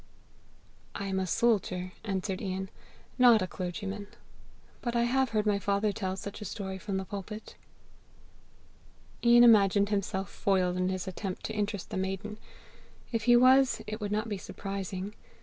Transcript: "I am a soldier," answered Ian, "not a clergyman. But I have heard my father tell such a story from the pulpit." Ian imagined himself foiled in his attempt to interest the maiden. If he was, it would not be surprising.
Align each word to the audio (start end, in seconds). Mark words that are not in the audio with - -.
"I 0.95 1.05
am 1.05 1.19
a 1.19 1.27
soldier," 1.27 1.91
answered 2.03 2.41
Ian, 2.41 2.71
"not 3.19 3.43
a 3.43 3.47
clergyman. 3.47 4.07
But 4.81 4.95
I 4.95 5.03
have 5.03 5.29
heard 5.29 5.45
my 5.45 5.59
father 5.59 5.91
tell 5.91 6.17
such 6.17 6.41
a 6.41 6.45
story 6.45 6.79
from 6.79 6.97
the 6.97 7.05
pulpit." 7.05 7.53
Ian 9.23 9.43
imagined 9.43 9.89
himself 9.89 10.31
foiled 10.31 10.75
in 10.75 10.89
his 10.89 11.07
attempt 11.07 11.43
to 11.43 11.53
interest 11.53 11.91
the 11.91 11.97
maiden. 11.97 12.39
If 13.11 13.25
he 13.25 13.35
was, 13.35 13.83
it 13.85 14.01
would 14.01 14.11
not 14.11 14.27
be 14.27 14.39
surprising. 14.39 15.13